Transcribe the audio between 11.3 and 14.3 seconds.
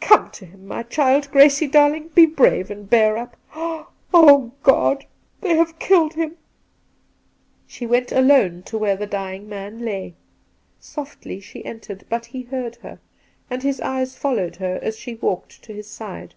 she entered, but he heard her, and his eyes